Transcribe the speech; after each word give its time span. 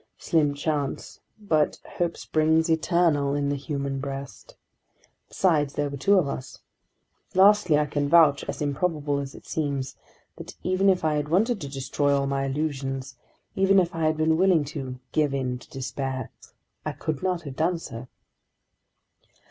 Slim 0.17 0.55
chance, 0.55 1.19
but 1.39 1.77
hope 1.99 2.17
springs 2.17 2.71
eternal 2.71 3.35
in 3.35 3.49
the 3.49 3.55
human 3.55 3.99
breast! 3.99 4.55
Besides, 5.27 5.73
there 5.75 5.91
were 5.91 5.97
two 5.97 6.17
of 6.17 6.27
us. 6.27 6.57
Lastly, 7.35 7.77
I 7.77 7.85
can 7.85 8.09
vouch—as 8.09 8.63
improbable 8.63 9.19
as 9.19 9.35
it 9.35 9.45
seems—that 9.45 10.55
even 10.63 10.89
if 10.89 11.05
I 11.05 11.13
had 11.17 11.29
wanted 11.29 11.61
to 11.61 11.69
destroy 11.69 12.15
all 12.17 12.25
my 12.25 12.45
illusions, 12.45 13.15
even 13.55 13.77
if 13.77 13.93
I 13.93 14.05
had 14.05 14.17
been 14.17 14.37
willing 14.37 14.63
to 14.73 14.99
"give 15.11 15.35
in 15.35 15.59
to 15.59 15.69
despair," 15.69 16.31
I 16.83 16.93
could 16.93 17.21
not 17.21 17.43
have 17.43 17.55
done 17.55 17.77
so! 17.77 18.07